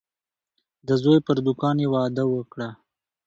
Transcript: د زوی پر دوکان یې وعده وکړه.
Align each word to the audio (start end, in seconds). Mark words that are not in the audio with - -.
د 0.87 0.89
زوی 1.01 1.19
پر 1.27 1.37
دوکان 1.45 1.77
یې 1.83 1.87
وعده 1.93 2.23
وکړه. 2.27 2.69